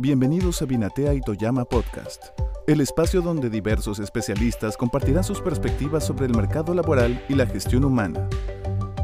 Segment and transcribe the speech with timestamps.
[0.00, 2.20] Bienvenidos a Binatea y Toyama Podcast,
[2.66, 7.84] el espacio donde diversos especialistas compartirán sus perspectivas sobre el mercado laboral y la gestión
[7.84, 8.28] humana.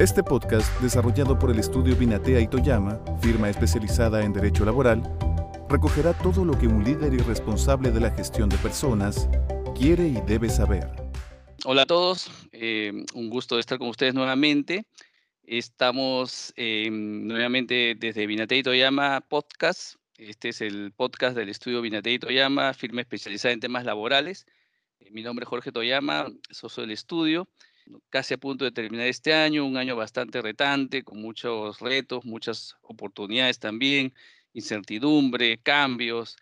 [0.01, 5.01] Este podcast, desarrollado por el estudio Binatea y Toyama, firma especializada en derecho laboral,
[5.69, 9.29] recogerá todo lo que un líder y responsable de la gestión de personas
[9.79, 10.91] quiere y debe saber.
[11.67, 14.87] Hola a todos, eh, un gusto estar con ustedes nuevamente.
[15.45, 22.19] Estamos eh, nuevamente desde Binatea y Toyama Podcast este es el podcast del estudio Binatei
[22.19, 24.47] Toyama, firma especializada en temas laborales.
[25.01, 27.49] Eh, mi nombre es Jorge Toyama, socio del estudio.
[28.11, 32.77] Casi a punto de terminar este año, un año bastante retante, con muchos retos, muchas
[32.83, 34.13] oportunidades también,
[34.53, 36.37] incertidumbre, cambios.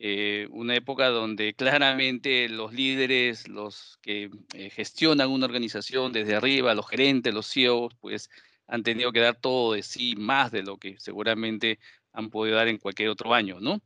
[0.00, 6.74] Eh, una época donde claramente los líderes, los que eh, gestionan una organización desde arriba,
[6.74, 8.30] los gerentes, los CEOs, pues
[8.66, 11.78] han tenido que dar todo de sí, más de lo que seguramente
[12.12, 13.80] han podido dar en cualquier otro año, ¿no?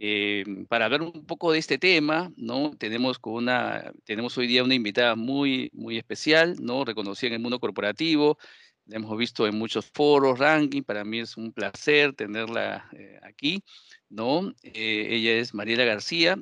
[0.00, 2.70] Eh, para hablar un poco de este tema, ¿no?
[2.78, 6.84] Tenemos, con una, tenemos hoy día una invitada muy, muy especial, ¿no?
[6.84, 8.38] Reconocida en el mundo corporativo,
[8.86, 13.64] la hemos visto en muchos foros, rankings, para mí es un placer tenerla eh, aquí,
[14.08, 14.54] ¿no?
[14.62, 16.38] Eh, ella es Mariela García,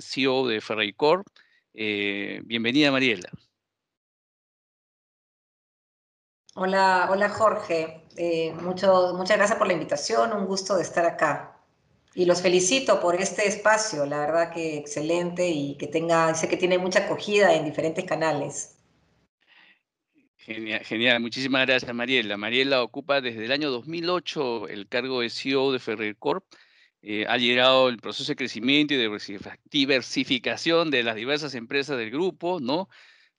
[0.00, 1.26] CEO de Ferrari Corp.
[1.72, 3.30] bienvenida, Mariela.
[6.58, 8.00] Hola, hola Jorge.
[8.16, 11.54] Eh, muchas gracias por la invitación, un gusto de estar acá.
[12.14, 16.56] Y los felicito por este espacio, la verdad que excelente y que tenga, sé que
[16.56, 18.78] tiene mucha acogida en diferentes canales.
[20.38, 21.20] Genial, genial.
[21.20, 22.38] muchísimas gracias Mariela.
[22.38, 26.42] Mariela ocupa desde el año 2008 el cargo de CEO de Ferrer Corp.
[27.02, 29.10] Eh, ha liderado el proceso de crecimiento y de
[29.64, 32.88] diversificación de las diversas empresas del grupo, ¿no?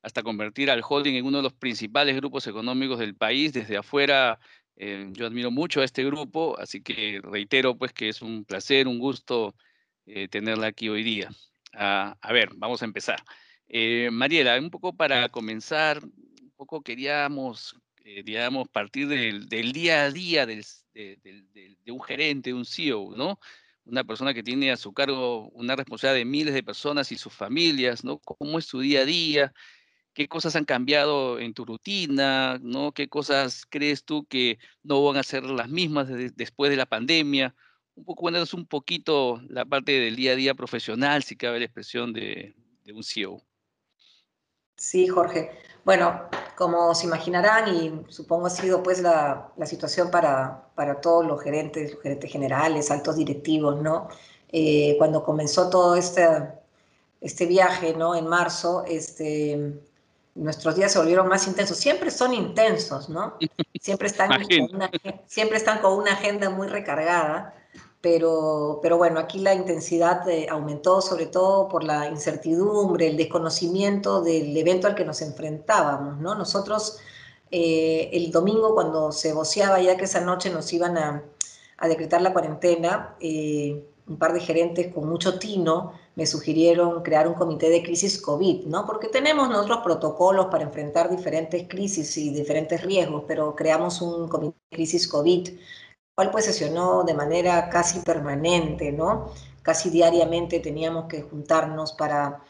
[0.07, 3.51] Hasta convertir al holding en uno de los principales grupos económicos del país.
[3.51, 4.39] Desde afuera,
[4.77, 8.87] eh, yo admiro mucho a este grupo, así que reitero pues que es un placer,
[8.87, 9.53] un gusto
[10.05, 11.29] eh, tenerla aquí hoy día.
[11.73, 13.21] Ah, a ver, vamos a empezar.
[13.67, 17.75] Eh, Mariela, un poco para comenzar, un poco queríamos,
[18.23, 20.63] digamos, partir del, día a día de,
[21.87, 23.39] un gerente, un CEO, ¿no?
[23.83, 27.33] Una persona que tiene a su cargo una responsabilidad de miles de personas y sus
[27.33, 28.19] familias, ¿no?
[28.19, 29.53] ¿Cómo es su día a día?
[30.17, 32.91] Qué cosas han cambiado en tu rutina, ¿no?
[32.91, 37.53] ¿Qué cosas crees tú que no van a ser las mismas después de la pandemia?
[37.93, 41.65] Un poco, cuéntanos un poquito la parte del día a día profesional, si cabe la
[41.65, 42.55] expresión de,
[42.91, 43.43] un CEO.
[44.75, 45.51] Sí, Jorge.
[45.85, 46.23] Bueno,
[46.55, 51.95] como se imaginarán, y supongo ha sido pues la, situación para, para, todos los gerentes,
[52.01, 54.07] gerentes generales, altos directivos, ¿no?
[54.51, 56.25] Eh, cuando comenzó todo este,
[57.21, 58.15] este viaje, ¿no?
[58.15, 59.79] En marzo, este,
[60.37, 61.77] nuestros días se volvieron más intensos.
[61.77, 63.37] Siempre son intensos, ¿no?
[63.81, 64.91] Siempre están, con una,
[65.27, 67.53] siempre están con una agenda muy recargada,
[68.01, 74.21] pero, pero bueno, aquí la intensidad eh, aumentó sobre todo por la incertidumbre, el desconocimiento
[74.21, 76.35] del evento al que nos enfrentábamos, ¿no?
[76.35, 76.99] Nosotros
[77.49, 81.23] eh, el domingo cuando se voceaba ya que esa noche nos iban a,
[81.77, 87.27] a decretar la cuarentena, eh, un par de gerentes con mucho tino me sugirieron crear
[87.27, 88.87] un comité de crisis COVID, ¿no?
[88.87, 94.57] Porque tenemos nosotros protocolos para enfrentar diferentes crisis y diferentes riesgos, pero creamos un comité
[94.71, 95.49] de crisis COVID,
[96.15, 99.29] cual pues sesionó de manera casi permanente, ¿no?
[99.61, 102.41] Casi diariamente teníamos que juntarnos para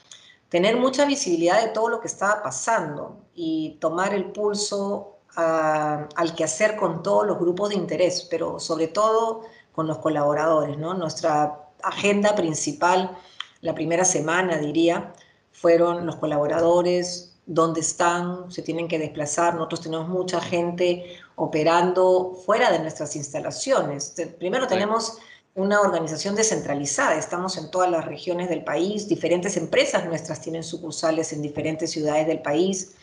[0.48, 6.78] tener mucha visibilidad de todo lo que estaba pasando y tomar el pulso al quehacer
[6.78, 9.42] con todos los grupos de interés, pero sobre todo
[9.74, 10.78] con los colaboradores.
[10.78, 10.94] ¿no?
[10.94, 13.18] Nuestra agenda principal,
[13.62, 15.14] la primera semana diría,
[15.52, 19.56] fueron los colaboradores, dónde están, se tienen que desplazar.
[19.56, 24.14] Nosotros tenemos mucha gente operando fuera de nuestras instalaciones.
[24.38, 25.18] Primero tenemos
[25.56, 31.34] una organización descentralizada, estamos en todas las regiones del país, diferentes empresas nuestras tienen sucursales
[31.34, 32.94] en diferentes ciudades del país,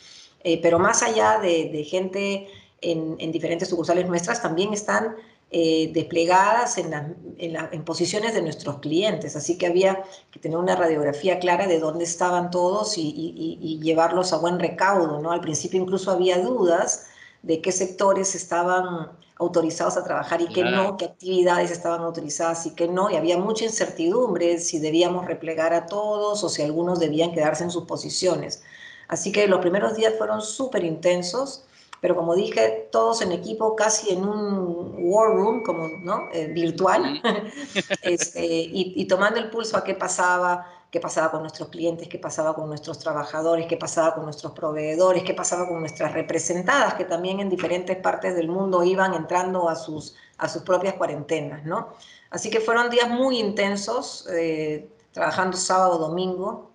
[0.44, 2.46] eh, pero más allá de, gente
[2.80, 5.16] en, en, diferentes sucursales nuestras, también están
[5.56, 10.02] eh, desplegadas en, en, posiciones de nuestros clientes, así que había
[10.32, 15.30] que tener una radiografía clara de dónde estaban todos y, llevarlos a buen recaudo, ¿no?
[15.30, 17.06] Al principio incluso había dudas
[17.42, 22.70] de qué sectores estaban autorizados a trabajar y qué no, qué actividades estaban autorizadas y
[22.70, 27.30] qué no, y había mucha incertidumbre si debíamos replegar a todos o si algunos debían
[27.30, 28.64] quedarse en sus posiciones.
[29.06, 31.64] Así que los primeros días fueron súper intensos
[32.04, 36.28] pero como dije, todos en equipo, casi en un war room, como, ¿no?
[36.34, 37.22] Eh, virtual,
[38.02, 42.54] este, y, tomando el pulso a qué pasaba, qué pasaba con nuestros clientes, qué pasaba
[42.54, 47.40] con nuestros trabajadores, qué pasaba con nuestros proveedores, qué pasaba con nuestras representadas, que también
[47.40, 51.94] en diferentes partes del mundo iban entrando a sus, a sus propias cuarentenas, ¿no?
[52.28, 56.70] Así que fueron días muy intensos, eh, trabajando sábado, domingo.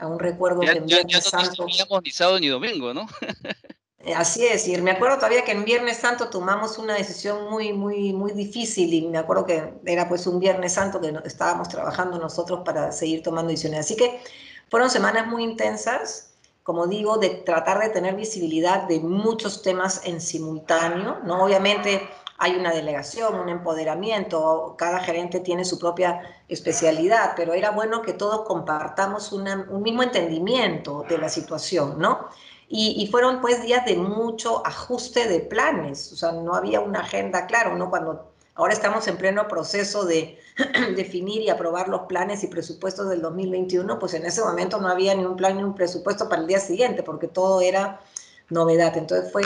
[0.00, 1.66] Aún recuerdo que en Viernes Santo...
[1.88, 3.06] No ni sábado ni domingo, ¿no?
[4.04, 7.72] Eh, así es, y me acuerdo todavía que en Viernes Santo tomamos una decisión muy,
[7.72, 12.18] muy, muy difícil y me acuerdo que era pues un Viernes Santo que estábamos trabajando
[12.18, 13.80] nosotros para seguir tomando decisiones.
[13.80, 14.20] Así que
[14.68, 16.34] fueron semanas muy intensas,
[16.64, 21.44] como digo, de tratar de tener visibilidad de muchos temas en simultáneo, ¿no?
[21.44, 22.02] Obviamente
[22.38, 28.14] hay una delegación, un empoderamiento, cada gerente tiene su propia especialidad, pero era bueno que
[28.14, 32.28] todos compartamos un mismo entendimiento de la situación, ¿no?
[32.74, 37.46] Y, fueron pues días de mucho ajuste de planes, o sea, no había una agenda
[37.46, 40.38] clara, uno cuando ahora estamos en pleno proceso de
[40.96, 45.14] definir y aprobar los planes y presupuestos del 2021, pues en ese momento no había
[45.14, 48.00] ni un plan ni un presupuesto para el día siguiente, porque todo era
[48.48, 48.96] novedad.
[48.96, 49.42] Entonces fue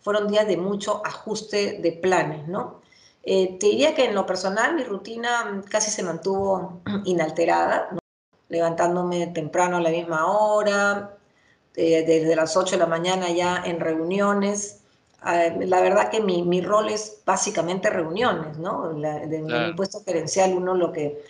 [0.00, 2.80] fueron días de mucho ajuste de planes, ¿no?
[3.22, 7.90] Eh, te diría que en lo personal mi rutina casi se mantuvo inalterada,
[8.48, 11.18] levantándome temprano a la misma hora,
[11.76, 14.80] eh, desde las 8 de la mañana ya en reuniones.
[15.26, 18.92] Eh, la verdad que mi, mi, rol es básicamente reuniones, ¿no?
[18.92, 21.22] La, de, mi puesto gerencial uno lo que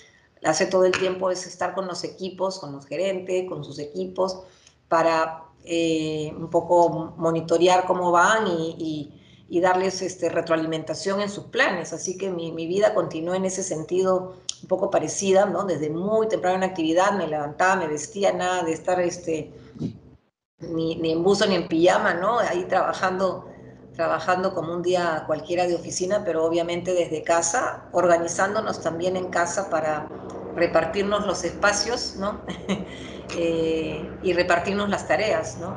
[0.45, 4.43] hace todo el tiempo es estar con los equipos, con los gerentes, con sus equipos,
[4.89, 9.17] para eh, un poco monitorear cómo van y,
[9.61, 11.93] darles este, retroalimentación en sus planes.
[11.93, 15.65] Así que mi, vida continuó en ese sentido un poco parecida, ¿no?
[15.65, 19.53] Desde muy temprano en actividad me levantaba, me vestía, nada de estar este,
[20.61, 22.39] ni, ni en buzo ni en pijama, ¿no?
[22.39, 23.51] Ahí trabajando
[24.01, 29.69] trabajando como un día cualquiera de oficina, pero obviamente desde casa, organizándonos también en casa
[29.69, 30.09] para
[30.57, 32.41] repartirnos los espacios, ¿no?
[33.39, 35.77] Eh, y repartirnos las tareas, ¿no?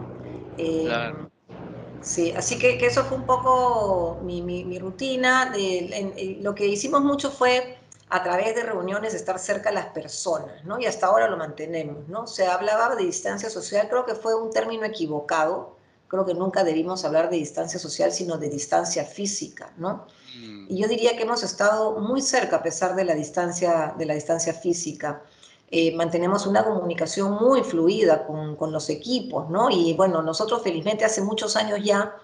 [0.57, 0.89] Eh,
[2.01, 5.51] sí, así que, que, eso fue un poco mi, mi, rutina.
[5.51, 7.77] De, lo que hicimos mucho fue
[8.13, 10.80] a través de reuniones estar cerca de las personas, ¿no?
[10.80, 12.27] Y hasta ahora lo mantenemos, ¿no?
[12.27, 15.77] Se hablaba de distancia social, creo que fue un término equivocado,
[16.07, 20.06] creo que nunca debimos hablar de distancia social, sino de distancia física, ¿no?
[20.39, 20.68] Mm.
[20.69, 24.13] Y yo diría que hemos estado muy cerca a pesar de la distancia, de la
[24.13, 25.24] distancia física.
[25.71, 29.71] Eh, mantenemos una comunicación muy fluida con, con, los equipos, ¿no?
[29.71, 32.16] Y bueno, nosotros felizmente hace muchos años ya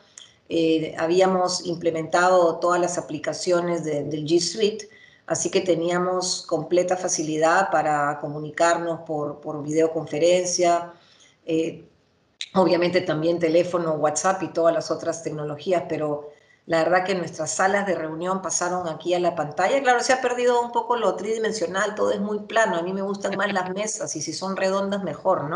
[0.50, 4.88] eh, habíamos implementado todas las aplicaciones del G Suite,
[5.30, 10.92] así que teníamos completa facilidad para comunicarnos por, videoconferencia,
[11.46, 11.88] eh,
[12.56, 16.32] obviamente también teléfono, WhatsApp y todas las otras tecnologías, pero
[16.66, 19.82] la verdad que nuestras salas de reunión pasaron aquí a la pantalla.
[19.84, 22.78] Claro, se ha perdido un poco lo tridimensional, todo es muy plano.
[22.78, 25.56] A mí me gustan más las mesas y si son redondas mejor, ¿no?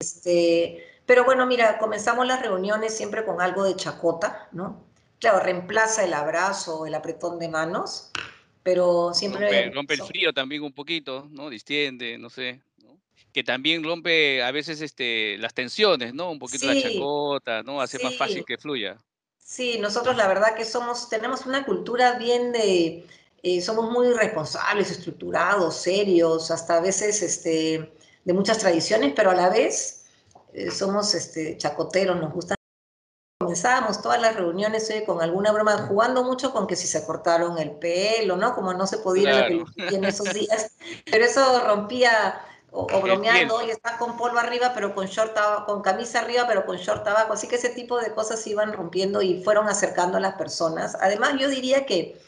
[0.00, 4.84] Este, pero bueno, mira, comenzamos las reuniones siempre con algo de chacota, ¿no?
[5.18, 8.10] Claro, reemplaza el abrazo, el apretón de manos,
[8.62, 9.70] pero siempre...
[9.70, 11.50] Rompe, el frío también un poquito, ¿no?
[11.50, 12.60] Distiende, no sé.
[13.32, 16.30] Que también rompe a veces este, las tensiones, ¿no?
[16.30, 17.80] Un poquito la chacota, ¿no?
[17.80, 18.98] Hace más fácil que fluya.
[19.38, 23.04] Sí, nosotros la verdad que somos, tenemos una cultura bien de,
[23.42, 27.92] eh, somos muy responsables, estructurados, serios, hasta a veces este,
[28.24, 30.04] de muchas tradiciones, pero a la vez
[30.52, 32.54] eh, somos este, chacoteros, nos gusta.
[33.50, 37.72] Comenzábamos todas las reuniones con alguna broma, jugando mucho con que si se cortaron el
[37.72, 38.54] pelo, ¿no?
[38.54, 40.70] Como no se podía ir a la peluquería en esos días,
[41.10, 45.36] pero eso rompía o, bromeando, y está con polvo arriba, pero con short
[45.66, 47.32] con camisa arriba, pero con short abajo.
[47.32, 50.96] Así que ese tipo de cosas iban rompiendo y fueron acercando a las personas.
[51.00, 52.20] Además, yo diría que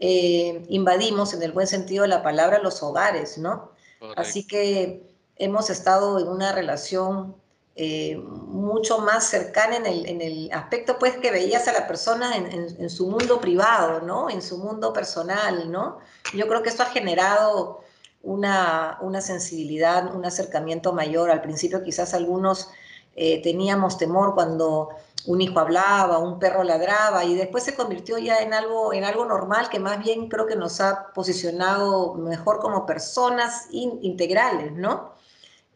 [0.00, 3.72] eh, invadimos, en el buen sentido de la palabra, los hogares, ¿no?
[4.16, 5.02] Así que
[5.36, 7.36] hemos estado en una relación
[7.80, 12.36] eh, mucho más cercana en el, en el, aspecto, pues, que veías a la persona
[12.36, 14.28] en, en, su mundo privado, ¿no?
[14.28, 16.00] En su mundo personal, ¿no?
[16.34, 17.84] Yo creo que esto ha generado
[18.20, 21.30] una, una sensibilidad, un acercamiento mayor.
[21.30, 22.68] Al principio quizás algunos
[23.14, 24.88] eh, teníamos temor cuando
[25.26, 29.24] un hijo hablaba, un perro ladraba y después se convirtió ya en algo, en algo
[29.24, 35.16] normal que más bien creo que nos ha posicionado mejor como personas integrales, ¿no?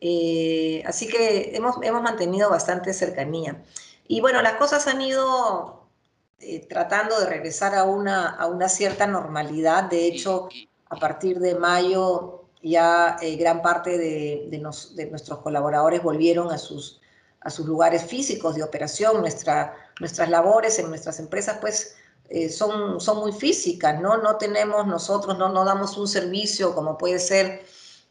[0.04, 3.62] Eh, así que hemos, hemos mantenido bastante cercanía.
[4.08, 5.86] Y bueno, las cosas han ido
[6.40, 9.84] eh, tratando de regresar a una, a una cierta normalidad.
[9.84, 10.48] De hecho,
[10.88, 17.00] a partir de mayo ya eh, gran parte de, nuestros colaboradores volvieron a sus,
[17.40, 19.20] a sus lugares físicos de operación.
[19.20, 21.94] Nuestra, nuestras labores en nuestras empresas pues
[22.50, 24.16] son, son muy físicas, ¿no?
[24.16, 27.62] No tenemos nosotros, no, no damos un servicio como puede ser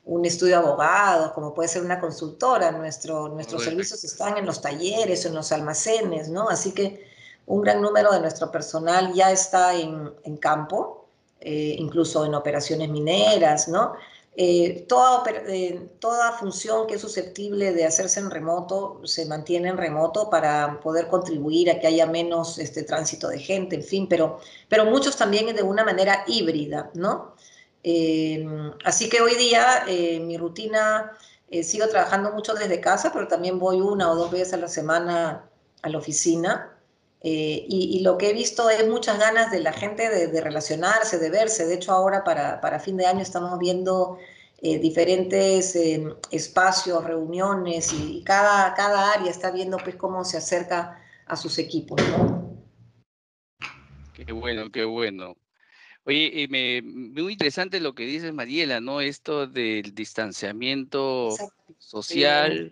[0.05, 2.72] un estudio de abogados, como puede ser una consultora.
[2.72, 6.50] Nuestro, nuestros servicios están en los talleres, en los almacenes, ¿no?
[6.50, 7.05] Así que
[7.46, 11.01] un gran número de nuestro personal ya está en, en campo
[11.43, 13.93] eh, incluso en operaciones mineras, ¿no?
[14.38, 15.24] Eh, toda,
[16.00, 21.08] toda función que es susceptible de hacerse en remoto se mantiene en remoto para poder
[21.08, 24.39] contribuir a que haya menos este, tránsito de gente, en fin, pero,
[24.70, 27.34] pero muchos también de una manera híbrida, ¿no?
[28.83, 29.85] Así que hoy día
[30.21, 31.11] mi rutina,
[31.63, 35.50] sigo trabajando mucho desde casa, pero también voy una o dos veces a la semana
[35.81, 36.77] a la oficina.
[37.23, 41.29] Eh, y, lo que he visto es muchas ganas de la gente de, relacionarse, de
[41.29, 41.65] verse.
[41.67, 44.17] De hecho, ahora para, para fin de año estamos viendo
[44.59, 51.00] eh, diferentes em, espacios, reuniones y, cada, cada área está viendo pues cómo se acerca
[51.27, 52.01] a sus equipos.
[54.13, 55.35] Qué bueno, qué bueno.
[56.03, 59.01] Oye, me, muy interesante lo que dices, Mariela, ¿no?
[59.01, 61.29] Esto del distanciamiento
[61.77, 62.72] social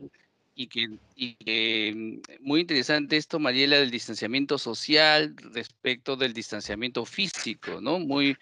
[0.55, 7.79] y que, y mm, muy interesante esto, Mariela, del distanciamiento social respecto del distanciamiento físico,
[7.79, 7.99] ¿no?
[7.99, 8.35] Muy,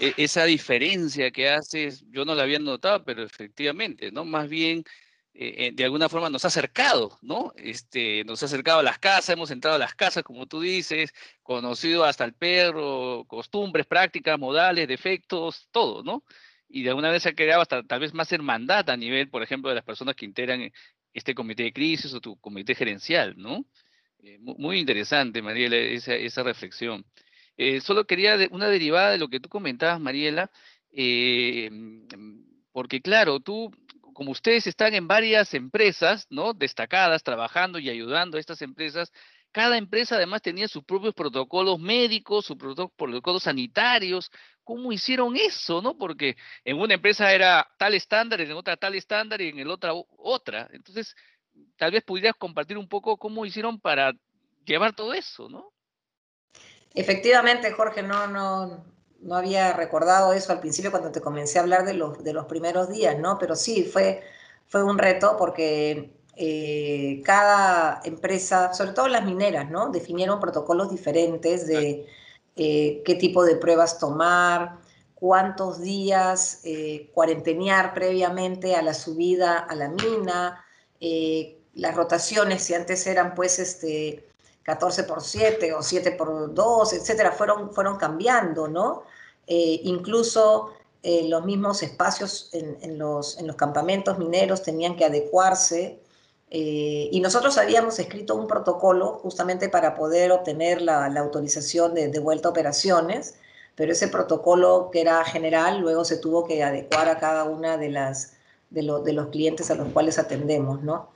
[0.00, 4.24] e, esa diferencia que haces, yo no la había notado, pero efectivamente, ¿no?
[4.24, 4.84] Más bien,
[5.34, 7.52] eh, eh, de alguna forma nos ha acercado, ¿no?
[7.56, 11.12] Este, nos ha acercado a las casas, hemos entrado a las casas, como tú dices,
[11.42, 16.24] conocido hasta el perro, costumbres, prácticas, modales, defectos, todo, ¿no?
[16.74, 19.44] y de alguna vez se ha creado hasta tal vez más hermandad a nivel, por
[19.44, 20.72] ejemplo, de las personas que integran
[21.12, 23.64] este comité de crisis o tu comité gerencial, ¿no?
[24.18, 27.06] Eh, muy interesante, Mariela, esa, reflexión.
[27.56, 30.50] Eh, solo quería una derivada de lo que tú comentabas, Mariela,
[30.90, 31.70] eh,
[32.72, 33.70] porque claro, tú,
[34.14, 36.54] como ustedes están en varias empresas, ¿no?
[36.54, 39.12] Destacadas, trabajando y ayudando a estas empresas,
[39.52, 44.30] cada empresa además tenía sus propios protocolos médicos, sus protocolos sanitarios.
[44.64, 45.96] ¿Cómo hicieron eso, no?
[45.96, 49.92] Porque en una empresa era tal estándar, en otra tal estándar y en el otra
[50.16, 50.68] otra.
[50.72, 51.14] Entonces,
[51.76, 54.12] tal vez pudieras compartir un poco cómo hicieron para
[54.64, 55.72] llevar todo eso, ¿no?
[56.94, 58.84] Efectivamente, Jorge, no, no,
[59.24, 62.44] no había recordado eso al principio cuando te comencé a hablar de los, de los
[62.44, 63.38] primeros días, ¿no?
[63.38, 64.22] Pero sí, fue,
[64.66, 69.90] fue un reto porque eh, cada empresa, sobre todo las mineras, ¿no?
[69.90, 72.06] Definieron protocolos diferentes de
[72.56, 74.76] eh, qué tipo de pruebas tomar,
[75.14, 80.64] cuántos días eh, cuarentenear previamente a la subida a la mina,
[81.74, 84.26] las rotaciones, si antes eran pues este
[84.64, 89.02] 14 por 7 o 7 por 2, etcétera, fueron, fueron cambiando, ¿no?
[89.46, 96.00] incluso los mismos espacios en, los, en los campamentos mineros tenían que adecuarse
[96.56, 102.46] eh, y nosotros habíamos escrito un protocolo justamente para poder obtener la, autorización de, vuelta
[102.46, 103.34] a operaciones,
[103.74, 107.88] pero ese protocolo que era general luego se tuvo que adecuar a cada una de,
[107.90, 108.34] las,
[108.70, 111.10] de, de los clientes a los cuales atendemos, ¿no?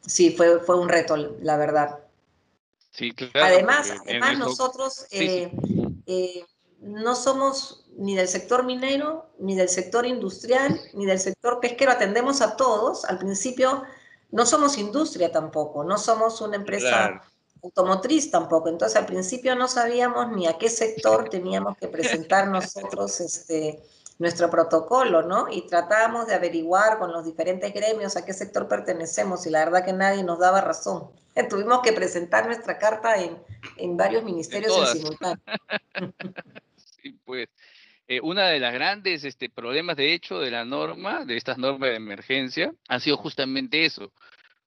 [0.00, 1.98] Sí, fue, fue un reto, la verdad.
[2.98, 3.32] Sí, claro.
[3.44, 5.52] Además, además nosotros eh,
[6.06, 6.44] eh,
[6.80, 12.40] no somos ni del sector minero, ni del sector industrial, ni del sector pesquero, atendemos
[12.40, 13.04] a todos.
[13.04, 13.84] Al principio
[14.32, 17.22] no somos industria tampoco, no somos una empresa
[17.62, 18.68] automotriz tampoco.
[18.68, 23.80] Entonces al principio no sabíamos ni a qué sector teníamos que presentar nosotros este,
[24.18, 25.46] nuestro protocolo, ¿no?
[25.48, 29.84] Y tratábamos de averiguar con los diferentes gremios a qué sector pertenecemos y la verdad
[29.84, 31.10] que nadie nos daba razón.
[31.50, 33.38] Tuvimos que presentar nuestra carta en,
[33.76, 35.42] en varios ministerios en simultáneo.
[36.76, 37.48] sí, pues.
[38.10, 41.90] Eh, una de las grandes este, problemas, de hecho, de la norma, de estas normas
[41.90, 44.14] de emergencia, ha sido justamente eso.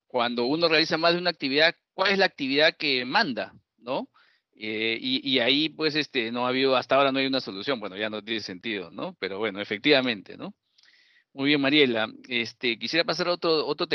[0.06, 3.54] Cuando uno realiza más de una actividad, ¿cuál es la actividad que manda?
[3.80, 4.10] ¿No?
[4.54, 7.80] Eh, y, ahí, pues, este, no ha habido, hasta ahora no hay una solución.
[7.80, 9.16] Bueno, ya no tiene sentido, ¿no?
[9.18, 10.54] Pero bueno, efectivamente, ¿no?
[11.34, 12.10] Muy bien, Mariela.
[12.28, 13.88] Este, quisiera pasar otro, otro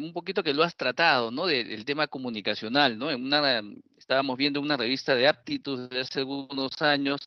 [0.00, 1.46] un poquito que lo has tratado, ¿no?
[1.46, 3.10] Del, tema comunicacional, ¿no?
[3.10, 7.20] En estábamos viendo una revista de aptitud de hace algunos años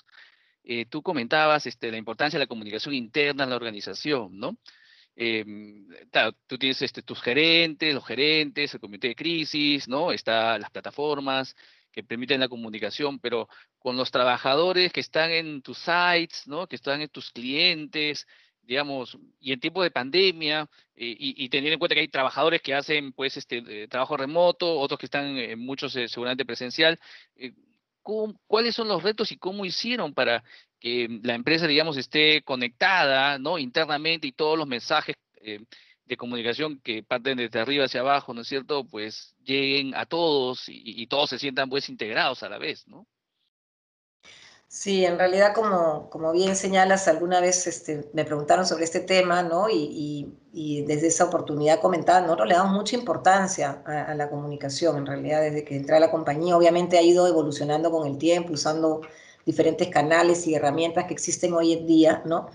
[0.63, 4.58] eh, tú comentabas este, la importancia de la comunicación interna en la organización, ¿no?
[5.15, 5.88] Em,
[6.48, 10.12] tú tienes este, tus gerentes, los gerentes, el comité de crisis, ¿no?
[10.12, 11.55] Están las plataformas
[11.91, 13.48] que permiten la comunicación, pero
[13.79, 16.67] con los trabajadores que están en tus sites, ¿no?
[16.67, 18.25] Que están en tus clientes,
[18.63, 22.74] digamos, y en tiempo de pandemia, eh, y, teniendo en cuenta que hay trabajadores que
[22.74, 27.00] hacen, pues, este, eh, trabajo remoto, otros que están, en muchos seguramente presencial,
[28.48, 30.43] cuáles son los retos y cómo hicieron para
[30.79, 33.58] que la empresa, digamos, esté conectada, ¿no?
[33.58, 35.60] Internamente y todos los mensajes eh,
[36.05, 38.86] de comunicación que parten desde arriba hacia abajo, ¿no es cierto?
[38.86, 43.08] Pues lleguen a todos y, y todos se sientan pues integrados a la vez, ¿no?
[44.73, 49.43] Sí, en realidad, como, como bien señalas, alguna vez este, me preguntaron sobre este tema,
[49.43, 49.69] ¿no?
[49.69, 55.05] Y, y, desde esa oportunidad comentaba, nosotros le damos mucha importancia a, la comunicación, en
[55.05, 59.01] realidad, desde que entré a la compañía, obviamente ha ido evolucionando con el tiempo, usando
[59.45, 62.49] diferentes canales y herramientas que existen hoy en día, ¿no?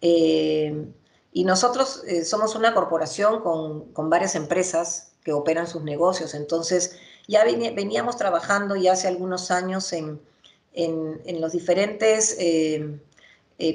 [0.00, 0.86] Eh,
[1.32, 6.96] y nosotros eh, somos una corporación con, con, varias empresas que operan sus negocios, entonces
[7.26, 10.20] ya veníamos trabajando ya hace algunos años en,
[10.76, 13.00] en, los diferentes eh,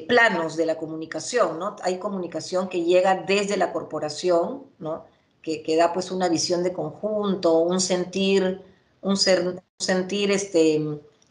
[0.07, 1.75] planos de la comunicación, ¿no?
[1.83, 5.05] Hay comunicación que llega desde la corporación, ¿no?
[5.41, 8.61] Que, que da pues una visión de conjunto, un sentir,
[9.01, 10.79] un, ser, sentir este,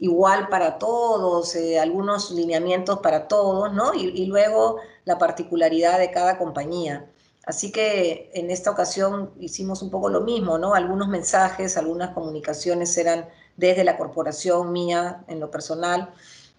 [0.01, 3.93] igual para todos, eh, algunos lineamientos para todos, ¿no?
[3.93, 7.09] Y, luego la particularidad de cada compañía.
[7.45, 10.73] Así que en esta ocasión hicimos un poco lo mismo, ¿no?
[10.73, 16.13] Algunos mensajes, algunas comunicaciones eran desde la corporación mía en lo personal,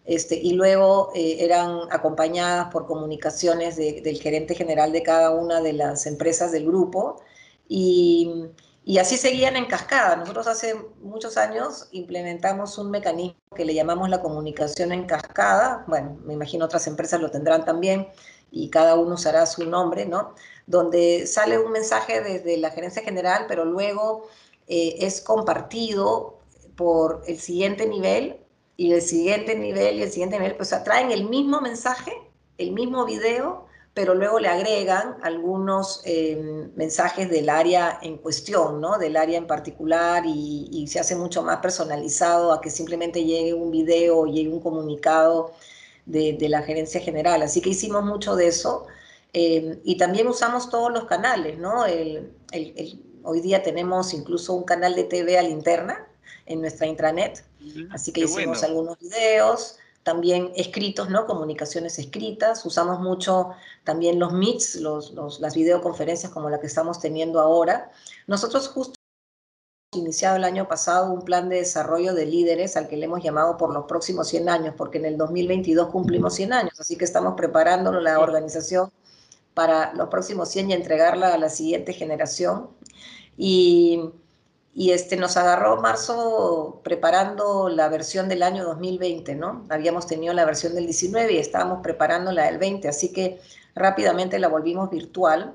[0.05, 5.73] este, y luego eh, eran acompañadas por comunicaciones del gerente general de cada una de
[5.73, 7.23] las empresas del grupo.
[7.69, 8.49] Y,
[8.85, 10.17] y así seguían en cascada.
[10.17, 15.85] Nosotros hace muchos años implementamos un mecanismo que le llamamos la comunicación en cascada.
[15.87, 18.09] Bueno, me imagino otras empresas lo tendrán también
[18.51, 20.35] y cada uno usará su nombre, ¿no?
[20.67, 24.27] Donde sale un mensaje desde la gerencia general, pero luego
[24.67, 26.42] eh, es compartido
[26.77, 28.37] por el siguiente nivel
[28.77, 32.13] y el siguiente nivel y el siguiente nivel, pues traen el mismo mensaje,
[32.59, 38.99] el mismo video, pero luego le agregan algunos eh, mensajes del área en cuestión, ¿no?
[38.99, 43.71] Del área en particular y, se hace mucho más personalizado a que simplemente llegue un
[43.71, 45.53] video o llegue un comunicado
[46.07, 47.43] de, la gerencia general.
[47.43, 48.87] Así que hicimos mucho de eso
[49.33, 51.85] eh, y también usamos todos los canales, ¿no?
[53.25, 56.09] hoy día tenemos incluso un canal de TV a la interna
[56.47, 57.45] en nuestra intranet,
[57.91, 61.27] así que hicimos algunos videos, también escritos, ¿no?
[61.27, 62.65] Comunicaciones escritas.
[62.67, 63.51] Usamos mucho
[63.85, 67.91] también los Meets, los, las videoconferencias como la que estamos teniendo ahora.
[68.27, 68.95] Nosotros justo
[69.95, 73.59] iniciado el año pasado un plan de desarrollo de líderes al que le hemos llamado
[73.59, 77.35] por los próximos 100 años, porque en el 2022 cumplimos 100 años, así que estamos
[77.37, 78.91] preparando la organización
[79.53, 82.71] para los próximos 100 y entregarla a la siguiente generación.
[83.37, 84.01] Y
[84.75, 89.67] y este, nos agarró marzo preparando la versión del año 2020, ¿no?
[89.69, 93.41] Habíamos tenido la versión del 19 y estábamos preparando la del 20, así que
[93.75, 95.55] rápidamente la volvimos virtual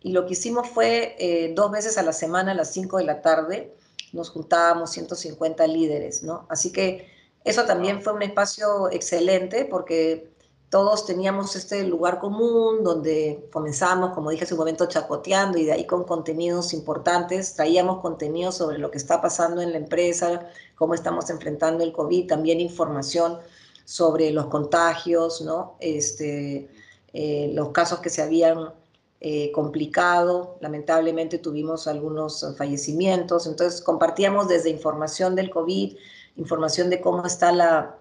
[0.00, 3.04] y lo que hicimos fue eh, dos veces a la semana a las 5 de
[3.04, 3.76] la tarde
[4.12, 6.46] nos juntábamos 150 líderes, ¿no?
[6.48, 7.08] Así que
[7.44, 10.30] eso también fue un espacio excelente porque
[10.68, 15.72] todos teníamos este lugar común donde comenzamos, como dije hace un momento, chacoteando y de
[15.72, 20.94] ahí con contenidos importantes, traíamos contenidos sobre lo que está pasando en la empresa, cómo
[20.94, 23.38] estamos enfrentando el COVID, también información
[23.84, 25.76] sobre los contagios, ¿no?
[25.78, 26.68] Este,
[27.12, 28.72] eh, los casos que se habían
[29.20, 35.96] eh, complicado, lamentablemente tuvimos algunos fallecimientos, entonces compartíamos desde información del COVID,
[36.36, 37.98] información de cómo está la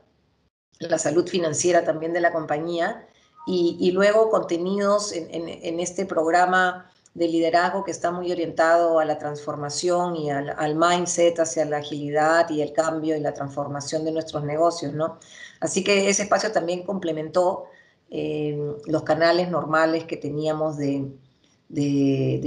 [0.79, 3.07] la salud financiera también de la compañía
[3.47, 10.15] y, luego contenidos en, este programa de liderazgo que está muy orientado a la transformación
[10.15, 14.93] y al, mindset hacia la agilidad y el cambio y la transformación de nuestros negocios,
[14.93, 15.19] ¿no?
[15.59, 17.65] Así que ese espacio también complementó
[18.09, 18.57] eh,
[18.87, 21.11] los canales normales que teníamos de,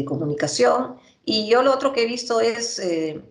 [0.04, 0.96] comunicación.
[1.24, 2.78] Y yo lo otro que he visto es...
[2.80, 3.22] Eh,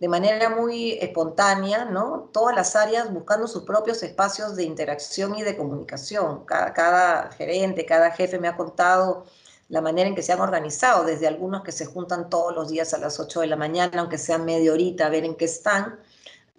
[0.00, 2.30] de manera muy espontánea, ¿no?
[2.32, 6.46] Todas las áreas buscando sus propios espacios de interacción y de comunicación.
[6.46, 9.26] Cada, gerente, cada jefe me ha contado
[9.68, 12.94] la manera en que se han organizado, desde algunos que se juntan todos los días
[12.94, 16.00] a las 8 de la mañana, aunque sea media horita, a ver en qué están,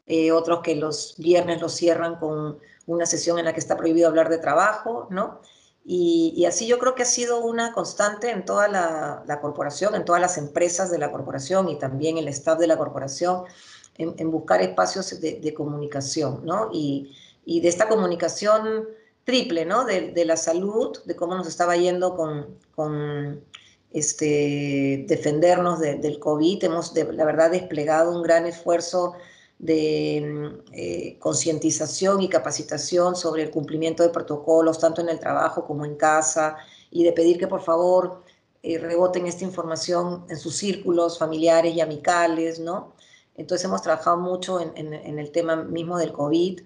[0.05, 4.07] eh, otros que los viernes los cierran con una sesión en la que está prohibido
[4.07, 5.41] hablar de trabajo, ¿no?
[5.83, 10.21] Y, así yo creo que ha sido una constante en toda la, corporación, en todas
[10.21, 13.45] las empresas de la corporación y también el staff de la corporación,
[13.97, 16.69] en, buscar espacios de, comunicación, ¿no?
[16.71, 17.15] Y,
[17.45, 18.87] de esta comunicación
[19.23, 19.85] triple, ¿no?
[19.85, 23.43] De, la salud, de cómo nos estaba yendo con, con
[23.91, 26.63] este, defendernos del COVID.
[26.63, 29.15] Hemos, la verdad, desplegado un gran esfuerzo
[29.61, 35.65] de mm, eh, concientización y capacitación sobre el cumplimiento de protocolos, tanto en el trabajo
[35.65, 36.57] como en casa,
[36.89, 38.23] y de pedir que por favor
[38.63, 42.95] eh, reboten esta información en sus círculos familiares y amicales, ¿no?
[43.35, 46.61] Entonces hemos trabajado mucho en, el tema mismo del COVID,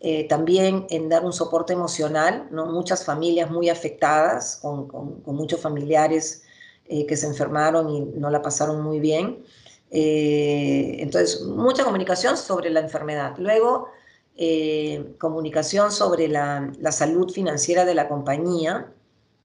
[0.00, 2.66] eh, también en dar un soporte emocional, ¿no?
[2.66, 6.42] Muchas familias muy afectadas, con, con muchos familiares
[6.86, 9.44] que se enfermaron y no la pasaron muy bien.
[9.90, 13.34] Eh, entonces, mucha comunicación sobre la enfermedad.
[13.38, 13.88] Luego,
[14.36, 18.92] eh, comunicación sobre la, salud financiera de la compañía.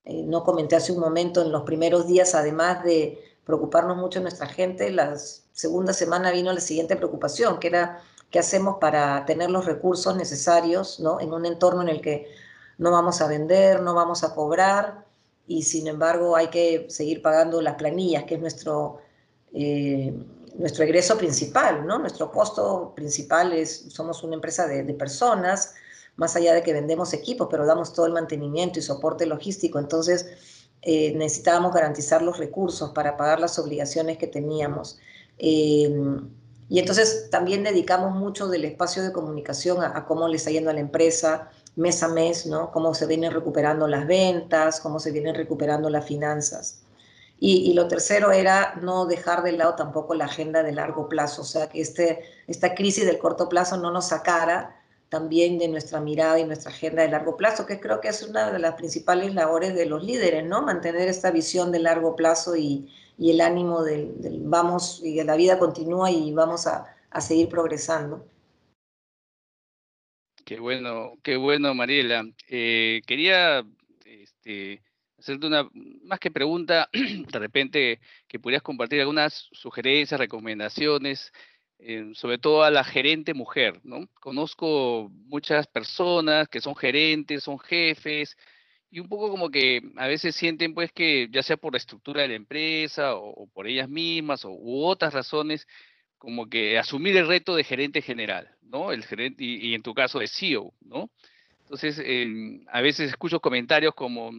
[0.06, 4.47] Eh, no comenté hace un momento, en los primeros días, además de preocuparnos mucho nuestra
[4.47, 8.01] gente, la segunda semana vino la siguiente preocupación, que era
[8.32, 11.19] qué hacemos para tener los recursos necesarios, ¿no?
[11.19, 12.27] En un entorno en el que
[12.77, 15.06] no vamos a vender, no vamos a cobrar
[15.47, 18.99] y sin embargo hay que seguir pagando las planillas, que es nuestro,
[19.53, 20.13] eh,
[20.55, 21.85] nuestro egreso principal.
[21.85, 25.75] Nuestro costo principal es, somos una empresa de, personas,
[26.15, 30.27] más allá de que vendemos equipos, pero damos todo el mantenimiento y soporte logístico, entonces
[30.83, 34.99] eh, necesitábamos garantizar los recursos para pagar las obligaciones que teníamos.
[35.39, 35.91] Eh,
[36.69, 40.69] y entonces también dedicamos mucho del espacio de comunicación a, a, cómo le está yendo
[40.69, 42.71] a la empresa mes a mes, ¿no?
[42.71, 46.82] Cómo se vienen recuperando las ventas, cómo se vienen recuperando las finanzas.
[47.45, 51.45] Y, lo tercero era no dejar de lado tampoco la agenda de largo plazo, o
[51.45, 56.39] sea, que este, esta crisis del corto plazo no nos sacara también de nuestra mirada
[56.39, 59.75] y nuestra agenda de largo plazo, que creo que es una de las principales labores
[59.75, 60.62] de los líderes, ¿no?
[60.62, 64.13] Mantener esta visión de largo plazo y, el ánimo del,
[64.45, 68.25] vamos, y la vida continúa y vamos a, a seguir progresando.
[70.45, 72.23] Qué bueno, qué bueno, Mariela.
[72.47, 73.65] Eh, quería
[74.06, 74.82] este,
[75.23, 75.69] hacerte una,
[76.03, 81.31] más que pregunta, de repente que pudieras compartir algunas sugerencias, recomendaciones,
[81.79, 84.07] eh, sobre todo a la gerente mujer, ¿no?
[84.19, 88.38] Conozco muchas personas que son gerentes, son jefes,
[88.91, 92.21] y un poco como que a veces sienten pues que ya sea por la estructura
[92.21, 95.67] de la empresa o, por ellas mismas o, u otras razones,
[96.17, 98.91] como que asumir el reto de gerente general, ¿no?
[98.91, 101.09] El gerente, y, en tu caso de CEO, ¿no?
[101.62, 104.31] Entonces, em, a veces escucho comentarios como,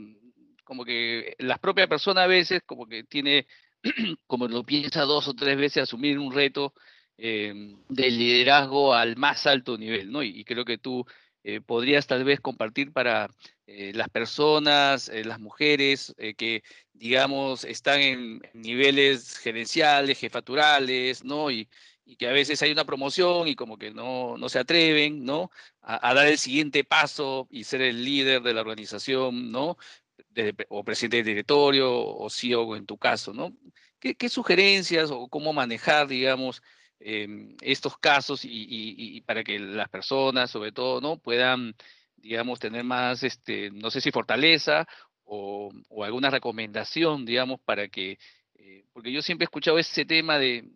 [0.65, 3.47] como que la propia persona a veces como que tiene,
[4.27, 6.75] como lo piensa dos o tres veces asumir un reto
[7.17, 10.23] em, de liderazgo al más alto nivel, ¿no?
[10.23, 11.07] Y, creo que tú
[11.45, 13.29] eh, podrías tal vez compartir para
[13.67, 21.51] eh, las personas, eh, las mujeres que, digamos, están en niveles gerenciales, jefaturales, ¿no?
[21.51, 21.69] Y,
[22.07, 25.51] y que a veces hay una promoción y como que no, no se atreven, ¿no?
[25.81, 29.77] A, dar el siguiente paso y ser el líder de la organización, ¿no?
[30.69, 33.53] O presidente del directorio o CEO en tu caso, ¿no?
[34.01, 36.63] ¿Qué, sugerencias o cómo manejar, digamos,
[37.01, 41.19] em, estos casos y, para que las personas, sobre todo, ¿no?
[41.19, 41.75] Puedan,
[42.17, 44.87] digamos, tener más, este, no sé si fortaleza
[45.25, 48.19] o, o alguna recomendación, digamos, para que,
[48.57, 50.69] eh, porque yo siempre he escuchado ese tema de,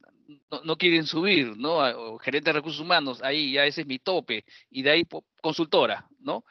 [0.65, 2.19] no, quieren subir, ¿no?
[2.19, 5.07] gerente de recursos humanos, ahí ya ese es mi tope, y de ahí
[5.41, 6.45] consultora, ¿no?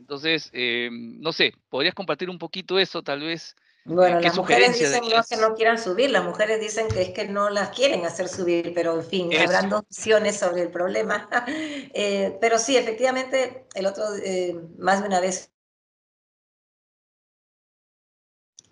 [0.00, 3.54] Entonces, em, no sé, ¿podrías compartir un poquito eso, tal vez?
[3.84, 7.28] Bueno, las mujeres dicen no que no quieran subir, las mujeres dicen que es que
[7.28, 11.28] no las quieren hacer subir, pero en fin, habrán dos visiones sobre el problema.
[11.92, 15.50] Eh, pero sí, efectivamente, el otro, eh, más de una vez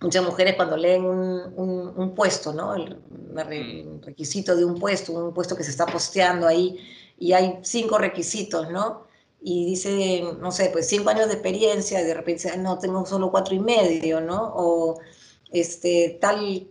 [0.01, 2.75] muchas mujeres cuando leen un, puesto, ¿no?
[2.75, 4.03] El, mm.
[4.03, 6.79] requisito de un puesto, un puesto que se está posteando ahí,
[7.19, 9.08] y hay cinco requisitos, ¿no?
[9.40, 13.31] Y dice, no sé, pues cinco años de experiencia, y de repente, no, tengo solo
[13.31, 14.53] cuatro y medio, ¿no?
[14.57, 15.01] O
[15.53, 16.68] este, tal,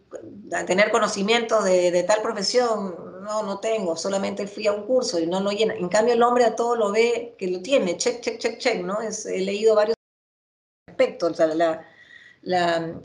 [0.65, 5.39] tener conocimiento de, tal profesión, no, no tengo, solamente fui a un curso y no
[5.39, 5.75] lo llena.
[5.75, 8.83] En cambio, el hombre a todo lo ve que lo tiene, check, check, check, check,
[8.83, 8.99] ¿no?
[9.01, 9.95] He leído varios
[10.87, 11.85] aspectos, o sea, la,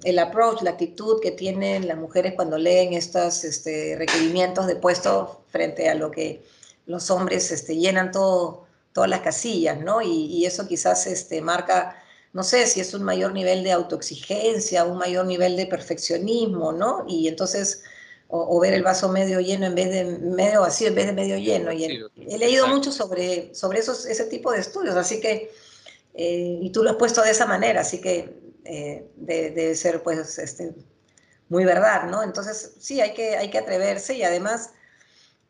[0.05, 5.45] el approach, la actitud que tienen las mujeres cuando leen estos este, requerimientos de puesto
[5.49, 6.45] frente a lo que
[6.87, 10.03] los hombres este, llenan todo, todas las casillas, ¿no?
[10.03, 11.97] Y, eso quizás este, marca,
[12.33, 17.05] no sé si es un mayor nivel de autoexigencia, un mayor nivel de perfeccionismo, ¿no?
[17.09, 17.83] Y entonces,
[18.29, 21.37] o, ver el vaso medio lleno en vez de medio vacío en vez de medio
[21.37, 21.73] lleno.
[21.73, 25.51] Y he, leído mucho sobre, sobre esos, ese tipo de estudios, así que,
[26.15, 30.39] eh, y tú lo has puesto de esa manera, así que eh, debe ser pues
[30.39, 30.75] este,
[31.49, 32.23] muy verdad, ¿no?
[32.23, 34.71] Entonces sí, hay que, hay que atreverse y además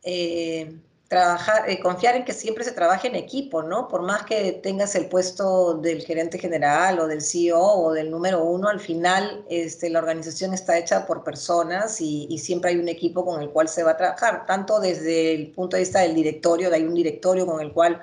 [0.03, 0.75] eh,
[1.13, 3.87] trabajar, eh, confiar en que siempre se trabaje en equipo, ¿no?
[3.87, 8.43] Por más que tengas el puesto del gerente general o del CEO o del número
[8.43, 13.27] uno, al final este, la organización está hecha por personas y, siempre hay un equipo
[13.27, 16.73] con el cual se va a trabajar, tanto desde el punto de vista del directorio,
[16.73, 18.01] hay un directorio con el cual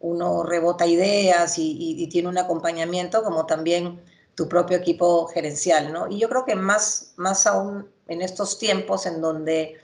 [0.00, 4.00] uno rebota ideas y, y tiene un acompañamiento, como también
[4.34, 6.08] tu propio equipo gerencial, ¿no?
[6.08, 9.76] Y yo creo que más, más aún en estos tiempos en donde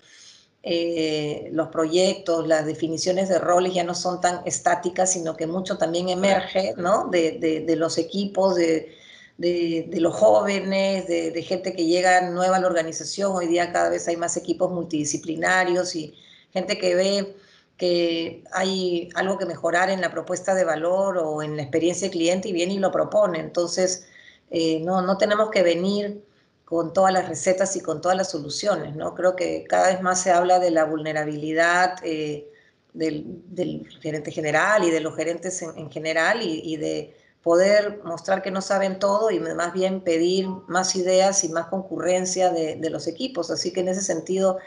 [0.67, 5.77] eh, los proyectos, las definiciones de roles ya no son tan estáticas, sino que mucho
[5.77, 7.09] también emerge, ¿no?
[7.11, 8.97] De, los equipos, de,
[9.37, 13.33] los jóvenes, de, gente que llega nueva a la organización.
[13.37, 16.15] Hoy día cada vez hay más equipos multidisciplinarios y
[16.51, 17.37] gente que ve
[17.77, 22.13] que hay algo que mejorar en la propuesta de valor o en la experiencia del
[22.13, 23.39] cliente y viene y lo propone.
[23.39, 24.07] Entonces,
[24.51, 26.25] eh, no, no tenemos que venir
[26.65, 29.15] con todas las recetas y con todas las soluciones, ¿no?
[29.15, 32.51] Creo que cada vez más se habla de la vulnerabilidad, eh,
[32.95, 38.63] del, gerente general y de los gerentes en, general y, de poder mostrar que no
[38.63, 43.51] saben todo y más bien pedir más ideas y más concurrencia de, los equipos.
[43.51, 44.59] Así que en ese sentido,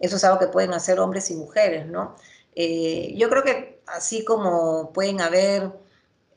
[0.00, 2.16] eso es algo que pueden hacer hombres y mujeres, ¿no?
[2.56, 5.70] Eh, yo creo que así como pueden haber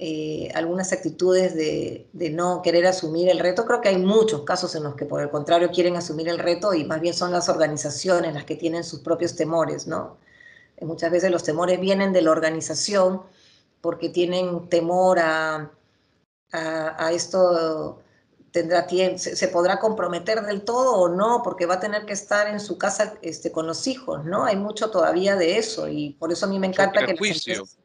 [0.03, 4.73] eh, algunas actitudes de, de, no querer asumir el reto, creo que hay muchos casos
[4.73, 7.49] en los que por el contrario quieren asumir el reto y más bien son las
[7.49, 10.17] organizaciones las que tienen sus propios temores, ¿no?
[10.81, 13.21] Muchas veces los temores vienen de la organización
[13.79, 15.69] porque tienen temor a,
[16.51, 18.01] a, esto,
[18.51, 22.47] tendrá se, se, podrá comprometer del todo o no, porque va a tener que estar
[22.47, 24.45] en su casa este, con los hijos, ¿no?
[24.45, 27.13] Hay mucho todavía de eso y por eso a mí me encanta que...
[27.13, 27.77] Las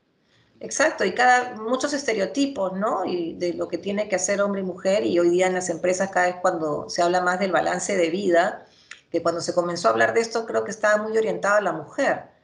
[0.60, 3.04] Exacto, y cada, muchos estereotipos, ¿no?
[3.04, 5.68] Y de lo que tiene que hacer hombre y mujer, y hoy día en las
[5.68, 8.66] empresas cada vez cuando se habla más del balance de vida,
[9.10, 11.72] que cuando se comenzó a hablar de esto creo que estaba muy orientado a la
[11.72, 12.36] mujer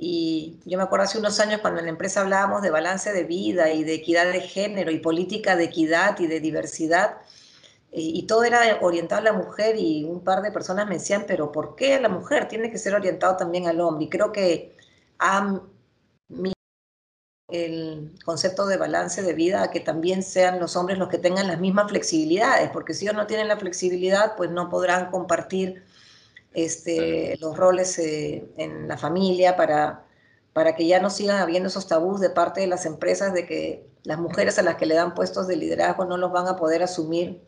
[0.00, 3.24] y yo me acuerdo hace unos años cuando en la empresa hablábamos de balance de
[3.24, 7.18] vida y de equidad de género y política de equidad y de diversidad,
[7.90, 11.50] y todo era orientado a la mujer y un par de personas me decían, pero
[11.50, 12.46] ¿por qué a la mujer?
[12.46, 14.04] Tiene que ser orientado también al hombre.
[14.04, 14.76] Y creo que
[15.18, 15.60] ha
[17.48, 21.46] el concepto de balance de vida a que también sean los hombres los que tengan
[21.46, 25.82] las mismas flexibilidades, porque si ellos no tienen la flexibilidad, pues no podrán compartir
[26.52, 30.04] este, los roles eh, en la familia para,
[30.52, 33.86] para que ya no sigan habiendo esos tabús de parte de las empresas de que
[34.04, 36.82] las mujeres a las que le dan puestos de liderazgo no los van a poder
[36.82, 37.40] asumir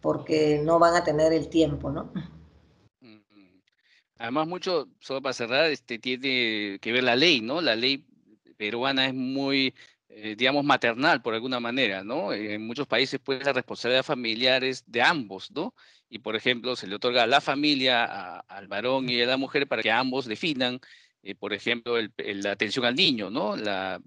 [0.00, 2.12] porque no van a tener el tiempo, ¿no?
[4.18, 7.60] Además, mucho, solo para cerrar, este, tiene que ver la ley, ¿no?
[7.60, 8.04] La ley
[8.58, 9.74] peruana es muy,
[10.10, 12.32] eh, digamos, maternal por alguna manera, ¿no?
[12.34, 15.74] En muchos países puede ser responsabilidad familiares de ambos, ¿no?
[16.10, 19.66] y, por ejemplo, se le otorga a la familia, al varón y a la mujer
[19.68, 20.80] para que ambos definan,
[21.22, 23.56] eh, por ejemplo, la atención al niño, ¿no?
[23.56, 24.00] La,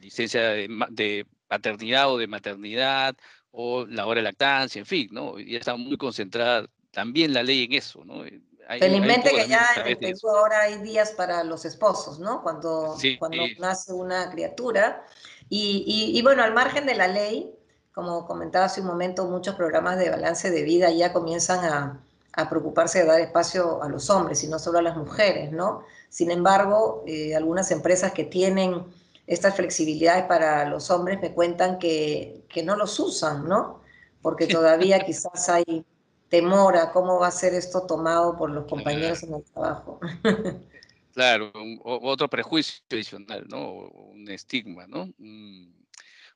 [0.00, 3.16] licencia de, paternidad o de maternidad
[3.50, 5.38] o la hora de lactancia, en fin, ¿no?
[5.40, 8.24] Y está muy concentrada también la ley en eso, ¿no?
[8.68, 12.42] Felizmente que ya en Perú ahora hay días para los esposos, ¿no?
[12.42, 15.04] Cuando, cuando nace una criatura.
[15.48, 17.54] Y, y, bueno, al margen de la ley,
[17.94, 22.02] como comentaba hace un momento, muchos programas de balance de vida ya comienzan a,
[22.50, 25.84] preocuparse de dar espacio a los hombres y no solo a las mujeres, ¿no?
[26.10, 28.84] Sin embargo, eh, algunas empresas que tienen
[29.26, 33.80] estas flexibilidades para los hombres me cuentan que, no los usan, ¿no?
[34.20, 35.86] Porque todavía quizás hay
[36.28, 40.00] temor a cómo va a ser esto tomado por los compañeros en el trabajo.
[41.12, 41.50] Claro,
[41.82, 43.72] otro prejuicio adicional, ¿no?
[43.72, 45.06] Un estigma, ¿no?
[45.16, 45.72] Mm.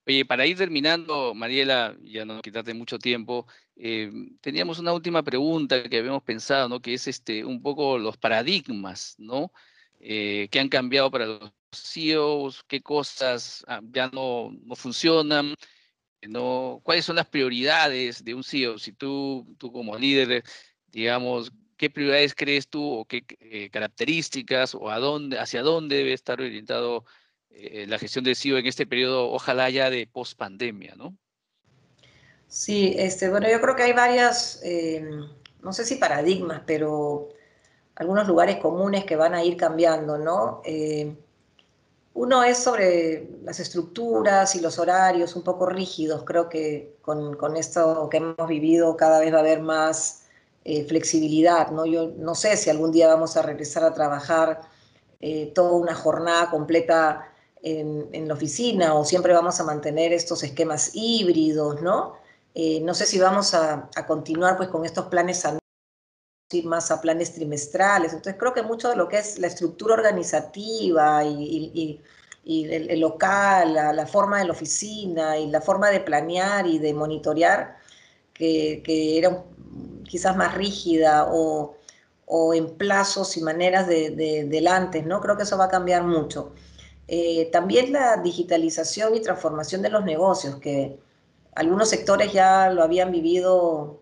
[0.07, 5.83] Oye, para ir terminando, Mariela, ya no quitarte mucho tiempo, eh, teníamos una última pregunta
[5.83, 6.81] que habíamos pensado, ¿no?
[6.81, 9.53] Que es este, un poco los paradigmas, ¿no?
[10.01, 15.55] Eh, que han cambiado para los CEOs, qué cosas ah, ya no, no funcionan,
[16.29, 16.81] ¿no?
[16.83, 18.79] ¿Cuáles son las prioridades de un CEO?
[18.79, 20.45] Si tú, tú como líder,
[20.89, 27.05] digamos, ¿qué prioridades crees tú o qué eh, características o hacia dónde debe estar orientado
[27.51, 31.17] eh, la gestión de CEO en este periodo, ojalá ya de post pandemia, ¿no?
[32.49, 35.09] Sí, este, bueno, yo creo que hay varias, eh,
[35.63, 37.29] no sé si paradigmas, pero
[37.95, 40.63] algunos lugares comunes que van a ir cambiando, ¿no?
[42.11, 46.25] Eh, uno es sobre las estructuras y los horarios un poco rígidos.
[46.25, 50.25] Creo que con, con esto que hemos vivido cada vez va a haber más
[50.89, 51.87] flexibilidad, ¿no?
[51.87, 54.61] Yo no sé si algún día vamos a regresar a trabajar
[55.55, 57.31] toda una jornada completa
[57.63, 62.15] en, la oficina o siempre vamos a mantener estos esquemas híbridos, ¿no?
[62.55, 65.60] Eh, no sé si vamos a, continuar pues con estos planes anuales,
[66.65, 68.13] más a planes trimestrales.
[68.13, 72.01] Entonces creo que mucho de lo que es la estructura organizativa y,
[72.45, 77.77] el, local, la, forma de la oficina y la forma de planear y de monitorear,
[78.35, 78.83] que,
[79.19, 79.45] era
[80.05, 81.77] quizás más rígida o,
[82.55, 85.21] en plazos y maneras de, de, del antes, ¿no?
[85.21, 86.53] Creo que eso va a cambiar mucho.
[87.09, 91.01] Eh, también la digitalización y transformación de los negocios, que
[91.57, 94.01] algunos sectores ya lo habían vivido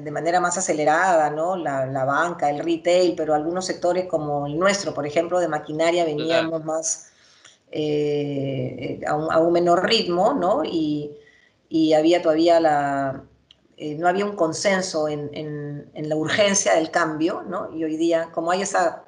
[0.00, 1.56] de manera más acelerada, ¿no?
[1.56, 6.64] La, banca, el retail, pero algunos sectores como el nuestro, por ejemplo, de maquinaria, veníamos
[6.64, 7.10] más
[7.70, 10.62] eh, a, un, menor ritmo, ¿no?
[10.64, 11.16] Y,
[11.96, 13.24] había todavía la,
[13.78, 17.74] no había un consenso en, en, la urgencia del cambio, ¿no?
[17.74, 19.04] Y hoy día, como hay esa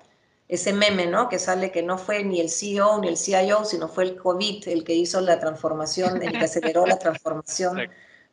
[0.49, 1.29] ese meme, ¿no?
[1.29, 4.69] Que sale que no fue ni el CEO ni el CIO, sino fue el COVID
[4.69, 7.79] el que hizo la transformación, el que aceleró la transformación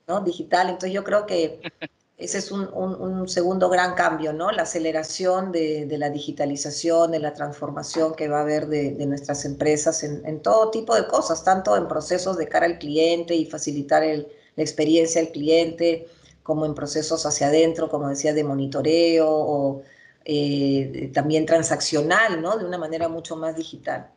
[0.07, 0.21] ¿no?
[0.21, 0.69] digital.
[0.69, 1.59] Entonces yo creo que
[2.23, 4.51] ese es un, segundo gran cambio, ¿no?
[4.51, 10.03] La aceleración de, la digitalización, de la transformación que va a haber de, nuestras empresas
[10.03, 14.63] en, todo tipo de cosas, tanto en procesos de cara al cliente y facilitar la
[14.63, 16.07] experiencia del cliente,
[16.43, 19.81] como en procesos hacia adentro, como decía, de monitoreo o
[20.25, 22.57] eh, también transaccional, ¿no?
[22.57, 24.09] De una manera mucho más digital.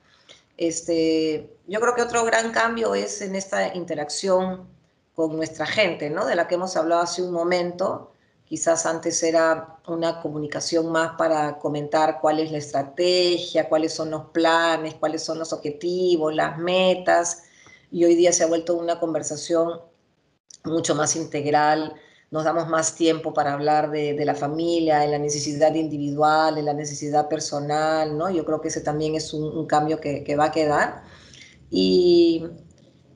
[0.56, 4.75] Este, yo creo que otro gran cambio es en esta interacción
[5.16, 6.26] con nuestra gente, ¿no?
[6.26, 8.12] De la que hemos hablado hace un momento.
[8.44, 14.26] Quizás antes era una comunicación más para comentar cuál es la estrategia, cuáles son los
[14.26, 17.44] planes, cuáles son los objetivos, las metas.
[17.90, 19.80] Y hoy día se ha vuelto una conversación
[20.64, 21.94] mucho más integral.
[22.30, 26.74] Nos damos más tiempo para hablar de, la familia, de la necesidad individual, de la
[26.74, 28.28] necesidad personal, ¿no?
[28.28, 31.04] Yo creo que ese también es un, cambio que, que va a quedar.
[31.70, 32.44] Y,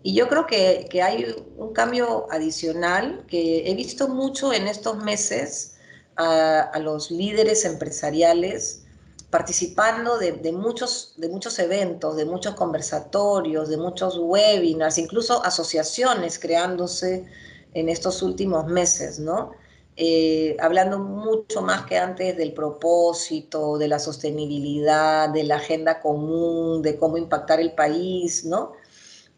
[0.03, 4.97] y yo creo que, que, hay un cambio adicional que he visto mucho en estos
[4.97, 5.77] meses
[6.17, 8.83] a, a los líderes empresariales
[9.31, 16.39] participando de, de, muchos, de muchos eventos, de muchos conversatorios, de muchos webinars, incluso asociaciones
[16.39, 17.27] creándose
[17.75, 19.53] en estos últimos meses, ¿no?
[19.97, 26.83] Eh, hablando mucho más que antes del propósito, de la sostenibilidad, de la agenda común,
[26.83, 28.73] de cómo impactar el país, ¿no?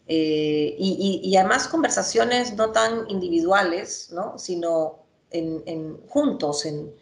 [0.05, 4.37] Eh, y, además conversaciones no tan individuales, ¿no?
[4.37, 4.99] sino
[5.31, 6.93] en, juntos, en,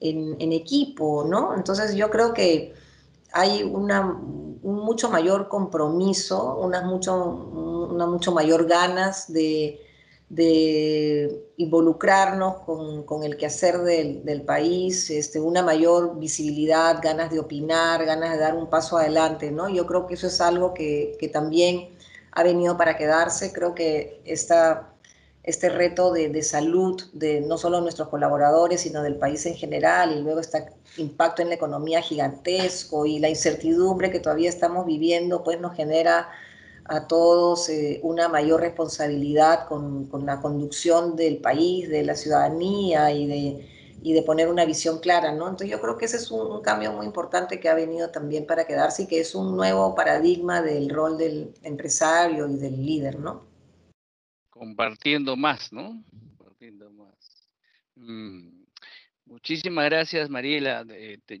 [0.00, 1.54] equipo, ¿no?
[1.56, 2.74] Entonces yo creo que
[3.32, 9.80] hay una, un mucho mayor compromiso, unas mucho, una mucho mayor ganas de,
[11.56, 12.56] involucrarnos
[13.06, 18.38] con, el quehacer del, del, país, este, una mayor visibilidad, ganas de opinar, ganas de
[18.38, 19.68] dar un paso adelante, ¿no?
[19.68, 21.93] Yo creo que eso es algo que, que también
[22.34, 23.52] ha venido para quedarse.
[23.52, 24.92] Creo que esta,
[25.42, 30.22] este reto de, salud de no solo nuestros colaboradores, sino del país en general, y
[30.22, 30.66] luego este
[30.96, 36.28] impacto en la economía gigantesco y la incertidumbre que todavía estamos viviendo, pues nos genera
[36.86, 43.10] a todos eh, una mayor responsabilidad con, con, la conducción del país, de la ciudadanía
[43.10, 43.73] y de,
[44.04, 45.48] y de poner una visión clara, ¿no?
[45.48, 48.66] Entonces yo creo que ese es un, cambio muy importante que ha venido también para
[48.66, 53.46] quedarse y que es un nuevo paradigma del rol del empresario y del líder, ¿no?
[54.50, 56.04] Compartiendo más, ¿no?
[56.36, 57.48] Compartiendo más.
[57.94, 58.64] Mm,
[59.24, 60.84] muchísimas gracias, Mariela.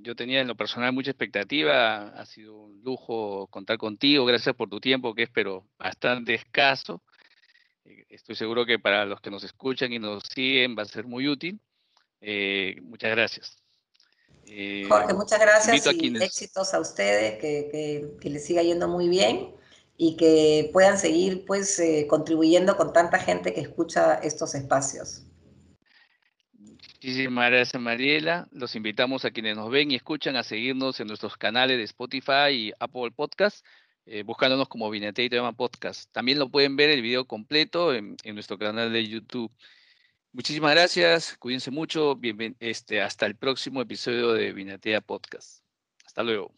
[0.00, 2.08] yo tenía en lo personal mucha expectativa.
[2.18, 4.24] Ha sido un lujo contar contigo.
[4.24, 7.02] Gracias por tu tiempo, que es pero bastante escaso.
[7.84, 11.06] Eh, estoy seguro que para los que nos escuchan y nos siguen va a ser
[11.06, 11.60] muy útil.
[12.26, 13.62] Eh, muchas gracias.
[14.46, 19.54] Eh, Jorge, muchas gracias y éxitos a ustedes, que, les siga yendo muy bien
[19.98, 25.22] y que puedan seguir pues eh, contribuyendo con tanta gente que escucha estos espacios.
[26.52, 28.48] Muchísimas gracias Mariela.
[28.52, 32.50] Los invitamos a quienes nos ven y escuchan a seguirnos en nuestros canales de Spotify
[32.50, 33.64] y Apple Podcast,
[34.24, 36.10] buscándonos como Vinete y Tema Podcast.
[36.12, 39.52] También lo pueden ver el video completo en nuestro canal de YouTube.
[40.34, 42.18] Muchísimas gracias, cuídense mucho,
[42.58, 45.62] este, hasta el próximo episodio de Vinatea Podcast.
[46.04, 46.52] Hasta luego.